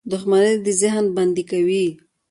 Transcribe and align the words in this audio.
•دښمني 0.11 0.53
د 0.65 0.67
ذهن 0.81 1.05
بندي 1.15 1.43
کوي. 1.51 1.87